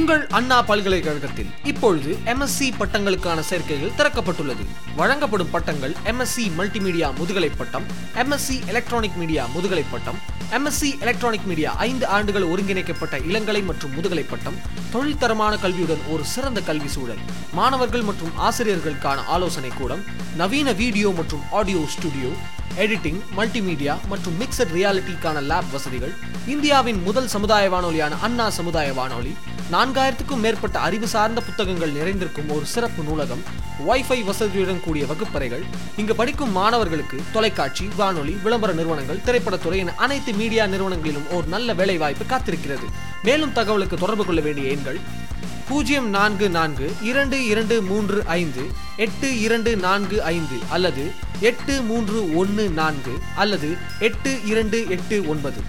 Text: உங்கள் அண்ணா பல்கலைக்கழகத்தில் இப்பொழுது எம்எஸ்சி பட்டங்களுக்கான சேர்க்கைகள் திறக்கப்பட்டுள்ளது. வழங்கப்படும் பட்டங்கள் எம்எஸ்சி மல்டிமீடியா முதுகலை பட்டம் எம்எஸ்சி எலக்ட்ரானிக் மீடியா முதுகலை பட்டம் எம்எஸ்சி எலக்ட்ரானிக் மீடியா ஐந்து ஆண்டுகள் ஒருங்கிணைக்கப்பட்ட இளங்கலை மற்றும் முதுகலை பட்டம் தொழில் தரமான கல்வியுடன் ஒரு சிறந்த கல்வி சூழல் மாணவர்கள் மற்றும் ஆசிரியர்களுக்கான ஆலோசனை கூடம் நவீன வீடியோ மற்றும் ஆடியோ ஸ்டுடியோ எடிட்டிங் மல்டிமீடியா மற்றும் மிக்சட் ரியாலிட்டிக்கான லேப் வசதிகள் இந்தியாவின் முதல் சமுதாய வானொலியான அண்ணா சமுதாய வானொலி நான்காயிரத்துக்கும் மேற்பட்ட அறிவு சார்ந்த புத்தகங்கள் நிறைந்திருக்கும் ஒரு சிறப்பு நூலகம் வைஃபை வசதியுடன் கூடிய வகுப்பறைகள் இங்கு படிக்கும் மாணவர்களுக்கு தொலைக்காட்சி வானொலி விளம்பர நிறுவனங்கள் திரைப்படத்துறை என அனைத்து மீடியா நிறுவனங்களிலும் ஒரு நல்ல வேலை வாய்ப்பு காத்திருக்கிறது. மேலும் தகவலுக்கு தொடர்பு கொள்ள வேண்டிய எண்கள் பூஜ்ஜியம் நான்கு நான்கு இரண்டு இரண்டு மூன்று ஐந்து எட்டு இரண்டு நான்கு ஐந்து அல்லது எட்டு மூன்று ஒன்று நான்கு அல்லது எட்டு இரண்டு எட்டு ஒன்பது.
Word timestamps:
உங்கள் 0.00 0.22
அண்ணா 0.28 0.58
பல்கலைக்கழகத்தில் 0.68 1.48
இப்பொழுது 1.64 2.10
எம்எஸ்சி 2.32 2.66
பட்டங்களுக்கான 2.78 3.38
சேர்க்கைகள் 3.48 3.90
திறக்கப்பட்டுள்ளது. 3.98 4.64
வழங்கப்படும் 4.96 5.50
பட்டங்கள் 5.50 5.94
எம்எஸ்சி 6.10 6.44
மல்டிமீடியா 6.58 7.08
முதுகலை 7.18 7.50
பட்டம் 7.50 7.86
எம்எஸ்சி 8.22 8.56
எலக்ட்ரானிக் 8.66 9.16
மீடியா 9.16 9.42
முதுகலை 9.54 9.84
பட்டம் 9.92 10.20
எம்எஸ்சி 10.52 10.90
எலக்ட்ரானிக் 11.00 11.46
மீடியா 11.46 11.72
ஐந்து 11.88 12.06
ஆண்டுகள் 12.06 12.46
ஒருங்கிணைக்கப்பட்ட 12.52 13.18
இளங்கலை 13.30 13.62
மற்றும் 13.64 13.92
முதுகலை 13.92 14.24
பட்டம் 14.24 14.56
தொழில் 14.92 15.18
தரமான 15.18 15.56
கல்வியுடன் 15.56 16.06
ஒரு 16.08 16.24
சிறந்த 16.24 16.60
கல்வி 16.60 16.88
சூழல் 16.88 17.22
மாணவர்கள் 17.54 18.02
மற்றும் 18.02 18.32
ஆசிரியர்களுக்கான 18.38 19.26
ஆலோசனை 19.26 19.72
கூடம் 19.72 20.04
நவீன 20.36 20.72
வீடியோ 20.72 21.10
மற்றும் 21.10 21.44
ஆடியோ 21.52 21.82
ஸ்டுடியோ 21.96 22.32
எடிட்டிங் 22.76 23.22
மல்டிமீடியா 23.36 23.94
மற்றும் 24.08 24.36
மிக்சட் 24.40 24.74
ரியாலிட்டிக்கான 24.76 25.40
லேப் 25.42 25.72
வசதிகள் 25.72 26.12
இந்தியாவின் 26.46 27.00
முதல் 27.02 27.26
சமுதாய 27.28 27.70
வானொலியான 27.70 28.18
அண்ணா 28.22 28.48
சமுதாய 28.58 28.92
வானொலி 28.92 29.32
நான்காயிரத்துக்கும் 30.00 30.44
மேற்பட்ட 30.44 30.76
அறிவு 30.78 31.06
சார்ந்த 31.14 31.40
புத்தகங்கள் 31.46 31.90
நிறைந்திருக்கும் 31.96 32.50
ஒரு 32.50 32.66
சிறப்பு 32.74 33.02
நூலகம் 33.02 33.42
வைஃபை 33.88 34.16
வசதியுடன் 34.28 34.80
கூடிய 34.84 35.04
வகுப்பறைகள் 35.10 35.64
இங்கு 35.96 36.14
படிக்கும் 36.20 36.54
மாணவர்களுக்கு 36.58 37.18
தொலைக்காட்சி 37.32 37.86
வானொலி 37.96 38.34
விளம்பர 38.44 38.72
நிறுவனங்கள் 38.78 39.20
திரைப்படத்துறை 39.26 39.78
என 39.82 39.94
அனைத்து 39.96 40.32
மீடியா 40.40 40.64
நிறுவனங்களிலும் 40.64 41.26
ஒரு 41.30 41.46
நல்ல 41.54 41.74
வேலை 41.80 41.96
வாய்ப்பு 41.98 42.24
காத்திருக்கிறது. 42.32 42.86
மேலும் 43.22 43.52
தகவலுக்கு 43.52 43.98
தொடர்பு 43.98 44.24
கொள்ள 44.24 44.40
வேண்டிய 44.40 44.70
எண்கள் 44.70 45.00
பூஜ்ஜியம் 45.68 46.08
நான்கு 46.08 46.48
நான்கு 46.58 46.86
இரண்டு 47.10 47.38
இரண்டு 47.52 47.82
மூன்று 47.90 48.20
ஐந்து 48.40 48.64
எட்டு 48.96 49.28
இரண்டு 49.46 49.72
நான்கு 49.86 50.16
ஐந்து 50.34 50.58
அல்லது 50.68 51.04
எட்டு 51.40 51.76
மூன்று 51.90 52.20
ஒன்று 52.36 52.66
நான்கு 52.80 53.16
அல்லது 53.36 53.70
எட்டு 54.08 54.32
இரண்டு 54.52 54.80
எட்டு 54.96 55.18
ஒன்பது. 55.28 55.62